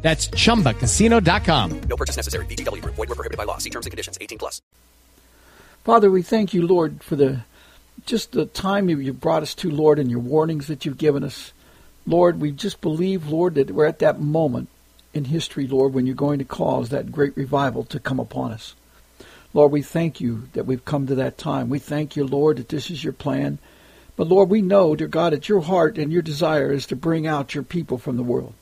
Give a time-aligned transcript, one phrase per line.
[0.00, 1.80] That's chumbacasino.com.
[1.80, 2.46] No purchase necessary.
[2.46, 2.94] VGW Group.
[2.94, 3.58] Void were prohibited by law.
[3.58, 4.16] See terms and conditions.
[4.20, 4.62] 18 plus.
[5.84, 7.40] Father, we thank you, Lord, for the
[8.06, 11.52] just the time you've brought us to, Lord, and your warnings that you've given us.
[12.06, 14.68] Lord, we just believe, Lord, that we're at that moment
[15.12, 18.74] in history, Lord, when you're going to cause that great revival to come upon us.
[19.52, 21.68] Lord, we thank you that we've come to that time.
[21.68, 23.58] We thank you, Lord, that this is your plan.
[24.16, 27.26] But Lord, we know, dear God, that your heart and your desire is to bring
[27.26, 28.54] out your people from the world.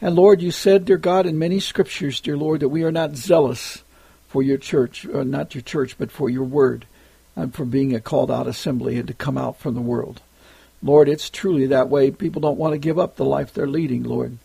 [0.00, 3.16] And Lord, you said, dear God, in many scriptures, dear Lord, that we are not
[3.16, 3.82] zealous
[4.28, 6.86] for your church, or not your church, but for your word,
[7.34, 10.20] and for being a called out assembly and to come out from the world.
[10.82, 12.10] Lord, it's truly that way.
[12.10, 14.36] People don't want to give up the life they're leading, Lord.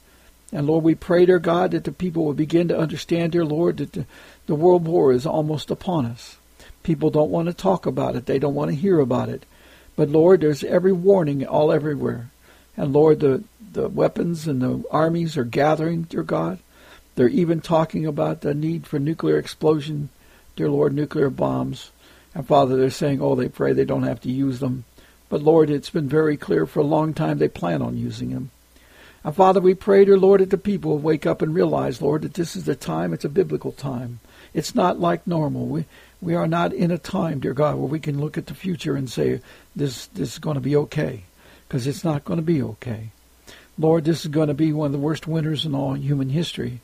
[0.54, 3.78] And Lord, we pray, dear God, that the people will begin to understand, dear Lord,
[3.78, 4.06] that the,
[4.48, 6.38] the world war is almost upon us.
[6.84, 8.26] People don't want to talk about it.
[8.26, 9.46] They don't want to hear about it.
[9.96, 12.32] But Lord, there's every warning all everywhere.
[12.76, 16.60] And Lord, the, the weapons and the armies are gathering, dear God.
[17.16, 20.10] They're even talking about the need for nuclear explosion,
[20.56, 21.92] dear Lord, nuclear bombs.
[22.34, 24.86] And Father, they're saying, oh, they pray they don't have to use them.
[25.30, 28.52] But Lord, it's been very clear for a long time they plan on using them.
[29.24, 32.34] And Father, we pray, dear Lord, that the people wake up and realize, Lord, that
[32.34, 34.20] this is the time, it's a biblical time.
[34.54, 35.68] It's not like normal.
[35.68, 35.86] We,
[36.22, 38.96] we are not in a time, dear God, where we can look at the future
[38.96, 39.42] and say,
[39.76, 41.24] this, this is going to be okay.
[41.68, 43.12] Because it's not going to be okay.
[43.78, 46.82] Lord, this is going to be one of the worst winters in all human history,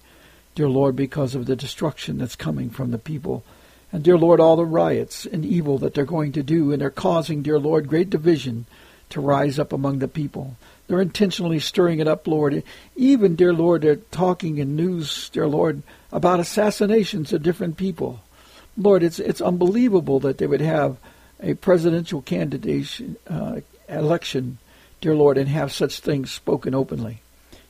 [0.56, 3.44] dear Lord, because of the destruction that's coming from the people.
[3.92, 6.90] And, dear Lord, all the riots and evil that they're going to do, and they're
[6.90, 8.66] causing, dear Lord, great division
[9.10, 10.58] to rise up among the people.
[10.88, 12.64] They're intentionally stirring it up, Lord.
[12.95, 18.22] Even, dear Lord, they're talking in news, dear Lord, about assassinations of different people.
[18.78, 20.98] Lord, it's it's unbelievable that they would have
[21.42, 24.60] a presidential candidate uh, election
[25.02, 27.22] dear Lord, and have such things spoken openly.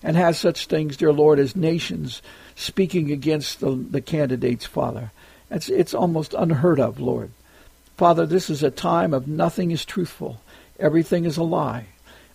[0.04, 2.22] And have such things, dear Lord, as nations
[2.56, 5.12] speaking against the, the candidates, Father.
[5.50, 7.32] It's, it's almost unheard of, Lord.
[7.98, 10.40] Father, this is a time of nothing is truthful.
[10.80, 11.88] Everything is a lie.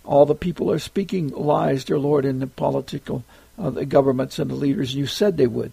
[0.03, 3.23] All the people are speaking lies, dear Lord, in the political
[3.57, 4.95] uh, the governments and the leaders.
[4.95, 5.71] You said they would.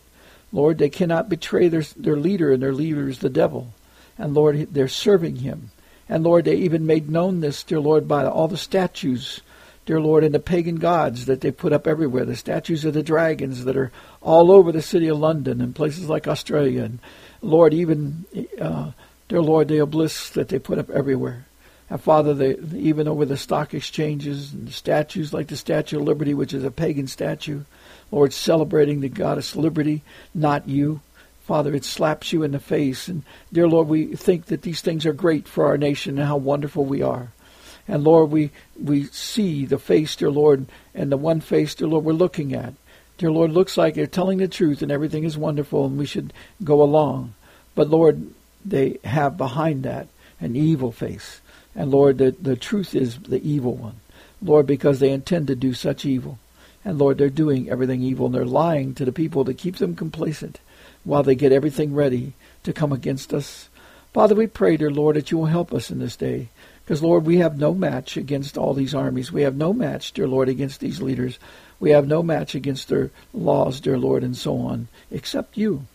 [0.52, 3.72] Lord, they cannot betray their, their leader, and their leader is the devil.
[4.18, 5.70] And Lord, they're serving him.
[6.10, 9.42] And Lord, they even made known this, dear Lord, by all the statues,
[9.86, 12.24] dear Lord, and the pagan gods that they put up everywhere.
[12.24, 16.08] The statues of the dragons that are all over the city of London and places
[16.08, 16.82] like Australia.
[16.82, 16.98] And
[17.42, 18.26] Lord, even,
[18.60, 18.90] uh,
[19.28, 21.46] dear Lord, the obelisks that they put up everywhere.
[21.88, 26.06] And Father, they, even over the stock exchanges and the statues like the Statue of
[26.06, 27.62] Liberty, which is a pagan statue,
[28.10, 30.02] Lord, celebrating the goddess Liberty,
[30.34, 31.02] not you.
[31.50, 33.08] Father, it slaps you in the face.
[33.08, 36.36] And dear Lord, we think that these things are great for our nation and how
[36.36, 37.32] wonderful we are.
[37.88, 42.04] And Lord, we, we see the face, dear Lord, and the one face, dear Lord,
[42.04, 42.74] we're looking at.
[43.18, 46.32] Dear Lord, looks like they're telling the truth and everything is wonderful and we should
[46.62, 47.34] go along.
[47.74, 48.32] But Lord,
[48.64, 50.06] they have behind that
[50.38, 51.40] an evil face.
[51.74, 53.96] And Lord, the, the truth is the evil one.
[54.40, 56.38] Lord, because they intend to do such evil.
[56.84, 59.96] And Lord, they're doing everything evil and they're lying to the people to keep them
[59.96, 60.60] complacent
[61.04, 63.68] while they get everything ready to come against us.
[64.12, 66.48] Father, we pray, dear Lord, that you will help us in this day.
[66.84, 69.30] Because, Lord, we have no match against all these armies.
[69.30, 71.38] We have no match, dear Lord, against these leaders.
[71.78, 75.86] We have no match against their laws, dear Lord, and so on, except you.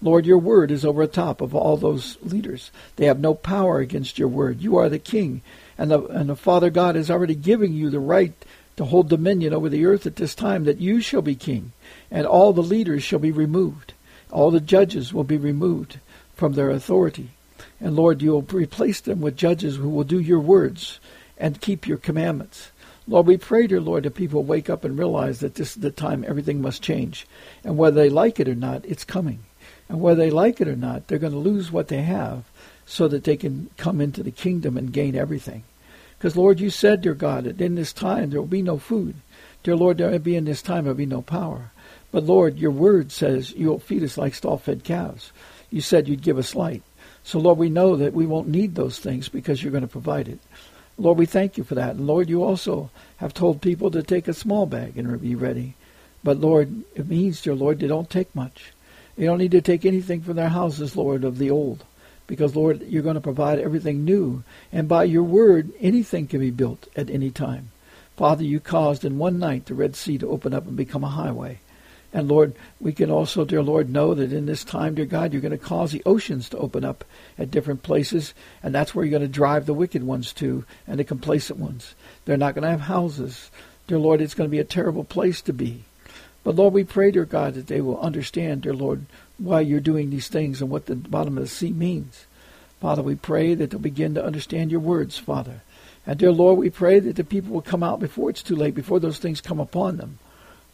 [0.00, 2.70] Lord, your word is over the top of all those leaders.
[2.96, 4.62] They have no power against your word.
[4.62, 5.42] You are the king.
[5.76, 8.32] And the, and the Father God is already giving you the right
[8.76, 11.72] to hold dominion over the earth at this time, that you shall be king,
[12.10, 13.92] and all the leaders shall be removed.
[14.30, 15.98] All the judges will be removed
[16.34, 17.30] from their authority.
[17.80, 21.00] And Lord, you'll replace them with judges who will do your words
[21.36, 22.70] and keep your commandments.
[23.06, 25.90] Lord, we pray, dear Lord, that people wake up and realize that this is the
[25.90, 27.26] time everything must change.
[27.64, 29.40] And whether they like it or not, it's coming.
[29.88, 32.44] And whether they like it or not, they're going to lose what they have
[32.84, 35.64] so that they can come into the kingdom and gain everything.
[36.18, 39.14] Because, Lord, you said, dear God, that in this time there will be no food.
[39.62, 41.70] Dear Lord, there will be in this time there will be no power.
[42.10, 45.32] But Lord, your word says you'll feed us like stall-fed calves.
[45.70, 46.82] You said you'd give us light.
[47.22, 50.28] So Lord, we know that we won't need those things because you're going to provide
[50.28, 50.38] it.
[50.96, 51.96] Lord, we thank you for that.
[51.96, 55.74] And Lord, you also have told people to take a small bag and be ready.
[56.24, 58.72] But Lord, it means, dear Lord, they don't take much.
[59.16, 61.84] They don't need to take anything from their houses, Lord, of the old.
[62.26, 64.42] Because, Lord, you're going to provide everything new.
[64.72, 67.70] And by your word, anything can be built at any time.
[68.16, 71.08] Father, you caused in one night the Red Sea to open up and become a
[71.08, 71.60] highway.
[72.12, 75.42] And Lord, we can also, dear Lord, know that in this time, dear God, you're
[75.42, 77.04] going to cause the oceans to open up
[77.36, 78.32] at different places,
[78.62, 81.94] and that's where you're going to drive the wicked ones to and the complacent ones.
[82.24, 83.50] They're not going to have houses.
[83.86, 85.84] Dear Lord, it's going to be a terrible place to be.
[86.44, 89.04] But Lord, we pray, dear God, that they will understand, dear Lord,
[89.36, 92.26] why you're doing these things and what the bottom of the sea means.
[92.80, 95.62] Father, we pray that they'll begin to understand your words, Father.
[96.06, 98.74] And dear Lord, we pray that the people will come out before it's too late,
[98.74, 100.18] before those things come upon them.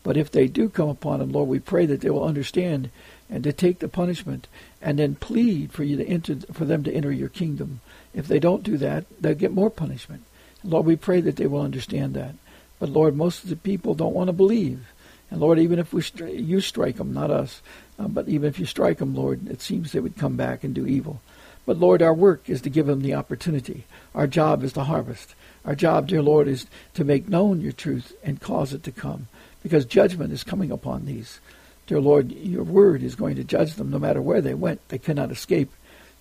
[0.04, 2.90] But if they do come upon them, Lord, we pray that they will understand
[3.30, 4.46] and to take the punishment
[4.80, 7.80] and then plead for you to enter for them to enter your kingdom.
[8.12, 10.22] If they don't do that, they'll get more punishment.
[10.62, 12.34] Lord, we pray that they will understand that.
[12.78, 14.86] But Lord, most of the people don't want to believe.
[15.30, 17.62] And Lord, even if we you strike them, not us,
[17.98, 20.74] uh, but even if you strike them, Lord, it seems they would come back and
[20.74, 21.22] do evil.
[21.64, 23.84] But Lord, our work is to give them the opportunity.
[24.14, 25.34] Our job is to harvest.
[25.64, 29.28] Our job, dear Lord, is to make known your truth and cause it to come
[29.64, 31.40] because judgment is coming upon these.
[31.86, 34.86] Dear Lord, your word is going to judge them no matter where they went.
[34.88, 35.72] They cannot escape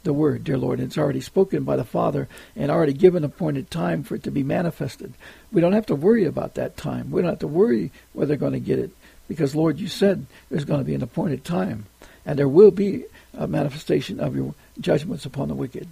[0.03, 0.79] the word, dear Lord.
[0.79, 4.43] It's already spoken by the Father and already given appointed time for it to be
[4.43, 5.13] manifested.
[5.51, 7.11] We don't have to worry about that time.
[7.11, 8.91] We don't have to worry whether they're going to get it
[9.27, 11.85] because, Lord, you said there's going to be an appointed time
[12.25, 13.05] and there will be
[13.37, 15.87] a manifestation of your judgments upon the wicked.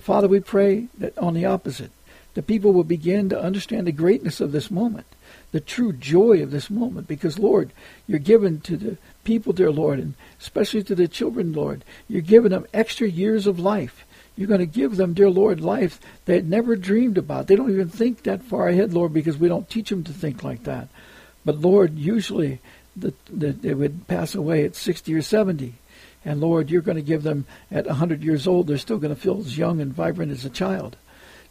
[0.00, 1.90] Father, we pray that on the opposite,
[2.34, 5.06] the people will begin to understand the greatness of this moment
[5.52, 7.72] the true joy of this moment because, Lord,
[8.06, 11.84] you're given to the people, dear Lord, and especially to the children, Lord.
[12.08, 14.04] You're giving them extra years of life.
[14.36, 17.46] You're going to give them, dear Lord, life they had never dreamed about.
[17.46, 20.44] They don't even think that far ahead, Lord, because we don't teach them to think
[20.44, 20.88] like that.
[21.44, 22.60] But, Lord, usually
[22.96, 25.74] the, the, they would pass away at 60 or 70.
[26.24, 29.20] And, Lord, you're going to give them at 100 years old, they're still going to
[29.20, 30.96] feel as young and vibrant as a child.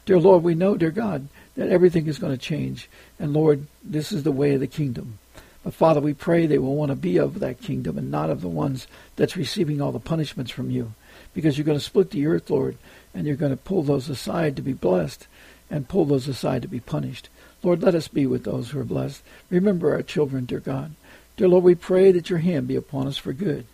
[0.05, 1.27] Dear Lord, we know, dear God,
[1.57, 2.89] that everything is going to change.
[3.19, 5.17] And Lord, this is the way of the kingdom.
[5.63, 8.39] But Father, we pray they will want to be of that kingdom and not of
[8.39, 8.87] the ones
[9.17, 10.93] that's receiving all the punishments from you.
[11.33, 12.77] Because you're going to split the earth, Lord,
[13.13, 15.27] and you're going to pull those aside to be blessed
[15.69, 17.27] and pull those aside to be punished.
[17.63, 19.23] Lord, let us be with those who are blessed.
[19.49, 20.93] Remember our children, dear God.
[21.35, 23.65] Dear Lord, we pray that your hand be upon us for good.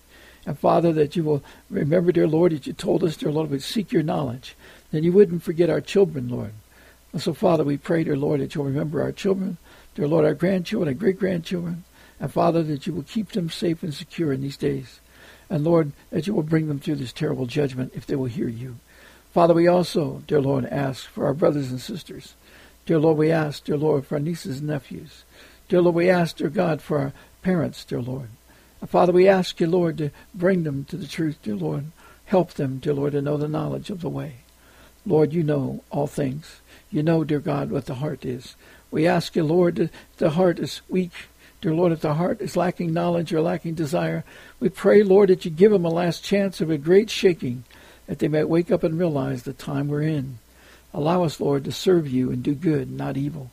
[0.45, 3.59] And Father, that you will remember, dear Lord, that you told us, dear Lord, we
[3.59, 4.55] seek your knowledge.
[4.91, 6.53] Then you wouldn't forget our children, Lord.
[7.13, 9.57] And so, Father, we pray, dear Lord, that you'll remember our children,
[9.95, 11.83] dear Lord, our grandchildren, our great grandchildren,
[12.19, 14.99] and Father, that you will keep them safe and secure in these days.
[15.49, 18.47] And Lord, that you will bring them through this terrible judgment if they will hear
[18.47, 18.77] you.
[19.31, 22.35] Father, we also, dear Lord, ask for our brothers and sisters.
[22.85, 25.23] Dear Lord, we ask, dear Lord, for our nieces and nephews.
[25.69, 28.29] Dear Lord, we ask, dear God, for our parents, dear Lord.
[28.81, 31.85] And Father, we ask you, Lord, to bring them to the truth, dear Lord.
[32.25, 34.42] Help them, dear Lord, to know the knowledge of the way.
[35.05, 36.61] Lord, you know all things.
[36.89, 38.55] You know, dear God, what the heart is.
[38.91, 41.11] We ask you, Lord, the heart is weak.
[41.61, 44.23] Dear Lord, if the heart is lacking knowledge or lacking desire,
[44.59, 47.63] we pray, Lord, that you give them a last chance of a great shaking,
[48.05, 50.39] that they might wake up and realize the time we're in.
[50.93, 53.49] Allow us, Lord, to serve you and do good, not evil.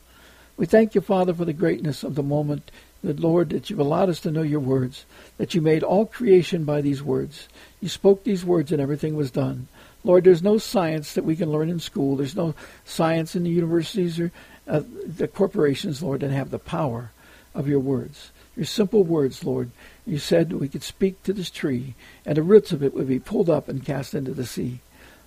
[0.57, 2.69] We thank you, Father, for the greatness of the moment,
[3.03, 5.05] that, Lord, that you've allowed us to know your words,
[5.37, 7.47] that you made all creation by these words.
[7.79, 9.67] You spoke these words and everything was done.
[10.03, 12.15] Lord, there's no science that we can learn in school.
[12.15, 14.31] There's no science in the universities or
[14.67, 17.11] uh, the corporations, Lord, that have the power
[17.53, 18.31] of your words.
[18.55, 19.71] Your simple words, Lord.
[20.05, 21.95] You said that we could speak to this tree,
[22.25, 24.79] and the roots of it would be pulled up and cast into the sea.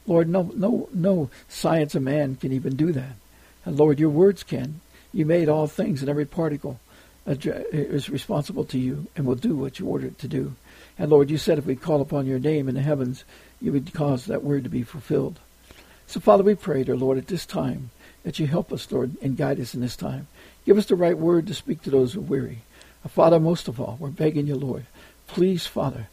[0.07, 3.17] Lord, no, no, no science of man can even do that.
[3.65, 4.81] And Lord, your words can.
[5.13, 6.81] You made all things, and every particle
[7.27, 10.55] is responsible to you and will do what you ordered it to do.
[10.99, 13.25] And Lord, you said if we call upon your name in the heavens,
[13.65, 15.41] you would cause that word to be fulfilled.
[16.07, 17.91] So, Father, we pray, dear Lord, at this time
[18.23, 20.29] that you help us, Lord, and guide us in this time.
[20.67, 22.59] Give us the right word to speak to those who are weary.
[23.05, 24.85] Uh, Father, most of all, we're begging you, Lord,
[25.27, 26.09] please, Father,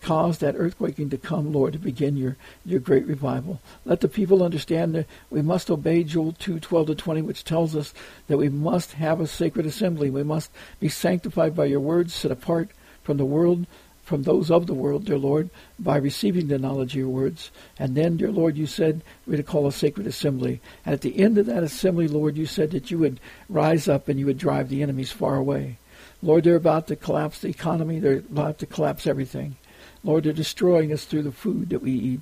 [0.00, 3.60] cause that earthquaking to come, Lord, to begin your, your great revival.
[3.84, 7.76] Let the people understand that we must obey Joel 2, 12 to 20, which tells
[7.76, 7.92] us
[8.28, 10.08] that we must have a sacred assembly.
[10.08, 12.70] We must be sanctified by your words, set apart
[13.02, 13.66] from the world,
[14.04, 17.50] from those of the world, dear Lord, by receiving the knowledge of your words.
[17.78, 20.60] And then, dear Lord, you said we're to call a sacred assembly.
[20.84, 23.18] And at the end of that assembly, Lord, you said that you would
[23.48, 25.78] rise up and you would drive the enemies far away.
[26.22, 27.98] Lord, they're about to collapse the economy.
[27.98, 29.56] They're about to collapse everything.
[30.02, 32.20] Lord, they're destroying us through the food that we eat.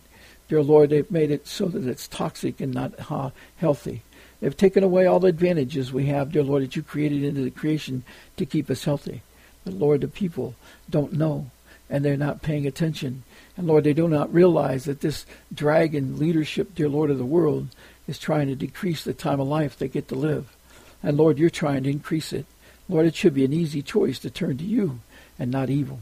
[0.49, 4.03] Dear Lord, they've made it so that it's toxic and not uh, healthy.
[4.41, 7.51] They've taken away all the advantages we have, dear Lord, that you created into the
[7.51, 8.05] creation
[8.37, 9.23] to keep us healthy.
[9.65, 10.55] But Lord, the people
[10.91, 11.51] don't know
[11.93, 13.23] and they're not paying attention.
[13.55, 17.69] And Lord, they do not realize that this dragon leadership, dear Lord of the world,
[18.09, 20.57] is trying to decrease the time of life they get to live.
[21.03, 22.47] And Lord, you're trying to increase it.
[22.89, 25.01] Lord, it should be an easy choice to turn to you
[25.39, 26.01] and not evil.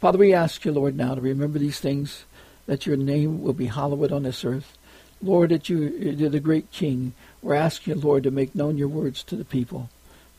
[0.00, 2.24] Father, we ask you, Lord, now to remember these things,
[2.66, 4.76] that your name will be hallowed on this earth.
[5.22, 7.14] Lord, that you, you're the great King.
[7.40, 9.88] We're asking you, Lord, to make known your words to the people.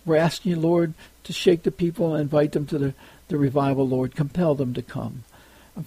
[0.06, 2.94] We're asking you, Lord, to shake the people and invite them to the,
[3.34, 4.16] the revival, Lord.
[4.16, 5.24] Compel them to come.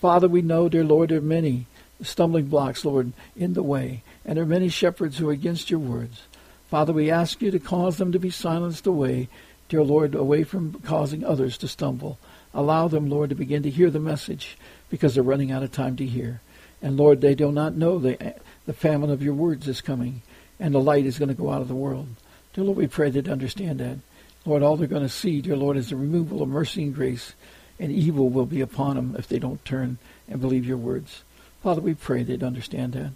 [0.00, 1.66] Father, we know, dear Lord, there are many
[2.02, 4.02] stumbling blocks, Lord, in the way.
[4.24, 6.24] And there are many shepherds who are against your words.
[6.68, 9.28] Father, we ask you to cause them to be silenced away,
[9.68, 12.18] dear Lord, away from causing others to stumble.
[12.52, 14.58] Allow them, Lord, to begin to hear the message
[14.90, 16.40] because they're running out of time to hear.
[16.82, 18.34] And Lord, they do not know the,
[18.66, 20.22] the famine of your words is coming
[20.58, 22.08] and the light is going to go out of the world.
[22.54, 23.98] Dear Lord, we pray that they understand that.
[24.46, 27.34] Lord, all they're going to see, dear Lord, is the removal of mercy and grace,
[27.80, 29.98] and evil will be upon them if they don't turn
[30.28, 31.24] and believe your words.
[31.62, 33.10] Father, we pray they'd understand that.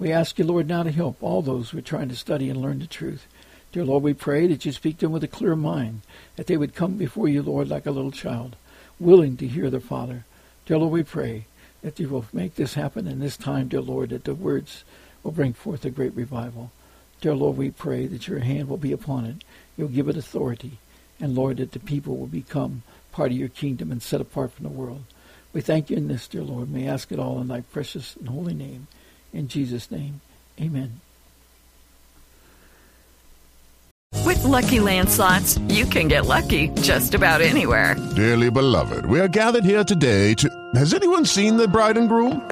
[0.00, 2.60] We ask you, Lord, now to help all those who are trying to study and
[2.60, 3.28] learn the truth.
[3.70, 6.02] Dear Lord, we pray that you speak to them with a clear mind,
[6.34, 8.56] that they would come before you, Lord, like a little child,
[8.98, 10.24] willing to hear their Father.
[10.66, 11.46] Dear Lord, we pray
[11.82, 14.82] that you will make this happen in this time, dear Lord, that the words
[15.22, 16.72] will bring forth a great revival.
[17.22, 19.36] Dear Lord, we pray that your hand will be upon it.
[19.76, 20.78] You'll give it authority.
[21.20, 24.64] And Lord, that the people will become part of your kingdom and set apart from
[24.64, 25.04] the world.
[25.52, 26.68] We thank you in this, dear Lord.
[26.68, 28.88] May ask it all in thy precious and holy name.
[29.32, 30.20] In Jesus' name,
[30.60, 31.00] amen.
[34.24, 37.94] With Lucky Land slots, you can get lucky just about anywhere.
[38.16, 40.50] Dearly beloved, we are gathered here today to.
[40.74, 42.51] Has anyone seen the bride and groom?